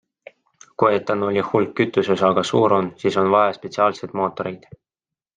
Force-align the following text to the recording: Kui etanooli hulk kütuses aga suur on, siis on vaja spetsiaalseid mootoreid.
Kui 0.83 0.95
etanooli 0.99 1.43
hulk 1.49 1.75
kütuses 1.79 2.23
aga 2.29 2.43
suur 2.51 2.75
on, 2.77 2.89
siis 3.03 3.17
on 3.25 3.29
vaja 3.35 3.53
spetsiaalseid 3.59 4.17
mootoreid. 4.21 4.65